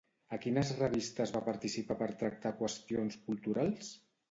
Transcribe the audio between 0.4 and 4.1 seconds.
quines revistes va participar per tractar qüestions culturals?